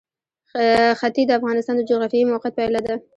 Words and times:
ښتې 0.99 1.21
د 1.27 1.31
افغانستان 1.39 1.75
د 1.77 1.81
جغرافیایي 1.89 2.25
موقیعت 2.31 2.53
پایله 2.57 2.79
ده. 2.87 2.95